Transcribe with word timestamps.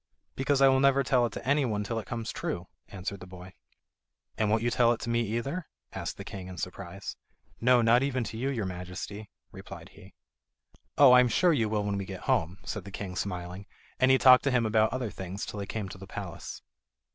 "Because 0.35 0.61
I 0.63 0.67
will 0.67 0.79
never 0.79 1.03
tell 1.03 1.27
it 1.27 1.33
to 1.33 1.47
anyone 1.47 1.83
till 1.83 1.99
it 1.99 2.07
comes 2.07 2.31
true," 2.31 2.65
answered 2.87 3.19
the 3.19 3.27
boy. 3.27 3.53
"And 4.35 4.49
won't 4.49 4.63
you 4.63 4.71
tell 4.71 4.91
it 4.93 4.99
to 5.01 5.11
me 5.11 5.21
either?" 5.37 5.67
asked 5.93 6.17
the 6.17 6.23
king 6.23 6.47
in 6.47 6.57
surprise. 6.57 7.17
"No, 7.59 7.83
not 7.83 8.01
even 8.01 8.23
to 8.23 8.35
you, 8.37 8.49
your 8.49 8.65
Majesty," 8.65 9.29
replied 9.51 9.89
he. 9.89 10.15
"Oh, 10.97 11.11
I 11.11 11.19
am 11.19 11.27
sure 11.29 11.53
you 11.53 11.69
will 11.69 11.83
when 11.83 11.99
we 11.99 12.05
get 12.05 12.21
home," 12.21 12.57
said 12.63 12.83
the 12.83 12.89
king 12.89 13.15
smiling, 13.15 13.67
and 13.99 14.09
he 14.09 14.17
talked 14.17 14.43
to 14.45 14.49
him 14.51 14.65
about 14.65 14.91
other 14.91 15.11
things 15.11 15.45
till 15.45 15.59
they 15.59 15.67
came 15.67 15.87
to 15.89 15.99
the 15.99 16.07
palace. 16.07 16.63